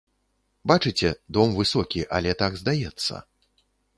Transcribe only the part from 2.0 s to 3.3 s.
але так здаецца.